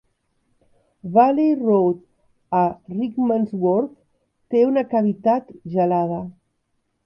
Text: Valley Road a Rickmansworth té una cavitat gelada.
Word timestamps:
Valley 1.15 1.53
Road 1.59 1.99
a 2.51 2.63
Rickmansworth 2.97 3.93
té 4.55 4.65
una 4.73 4.87
cavitat 4.95 5.57
gelada. 5.77 6.21